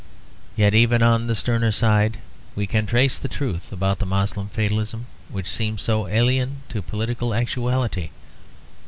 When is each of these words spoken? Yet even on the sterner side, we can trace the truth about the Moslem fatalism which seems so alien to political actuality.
Yet 0.55 0.73
even 0.73 1.03
on 1.03 1.27
the 1.27 1.35
sterner 1.35 1.71
side, 1.71 2.17
we 2.55 2.65
can 2.65 2.87
trace 2.87 3.19
the 3.19 3.27
truth 3.27 3.71
about 3.71 3.99
the 3.99 4.05
Moslem 4.07 4.47
fatalism 4.49 5.05
which 5.29 5.45
seems 5.47 5.83
so 5.83 6.07
alien 6.07 6.63
to 6.69 6.81
political 6.81 7.35
actuality. 7.35 8.09